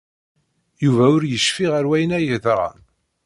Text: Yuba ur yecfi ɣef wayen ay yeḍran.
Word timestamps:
Yuba 0.83 1.05
ur 1.15 1.23
yecfi 1.25 1.65
ɣef 1.73 1.85
wayen 1.87 2.15
ay 2.17 2.25
yeḍran. 2.29 2.79